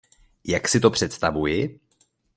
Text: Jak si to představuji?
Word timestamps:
Jak 0.43 0.67
si 0.67 0.79
to 0.79 0.89
představuji? 0.89 1.79